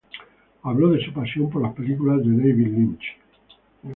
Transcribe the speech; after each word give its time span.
Habló 0.63 0.89
de 0.93 1.05
su 1.05 1.13
pasión 1.13 1.51
por 1.51 1.61
las 1.61 1.75
películas 1.75 2.25
de 2.25 2.31
David 2.35 2.69
Lynch. 2.69 3.03